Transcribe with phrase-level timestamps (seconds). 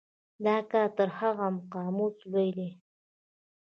[0.45, 1.33] دا کار تر هر
[1.73, 2.69] قاموس لوی دی.